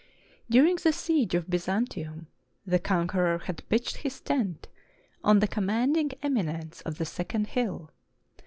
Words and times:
During 0.49 0.77
the 0.77 0.91
siege 0.93 1.35
of 1.35 1.47
Byzantium, 1.47 2.25
the 2.65 2.79
conqueror 2.79 3.37
had 3.37 3.61
pitched 3.69 3.97
his 3.97 4.19
tent 4.19 4.67
on 5.23 5.41
the 5.41 5.47
commanding 5.47 6.09
eminence 6.23 6.81
of 6.81 6.97
the 6.97 7.05
second 7.05 7.45
hill. 7.45 7.91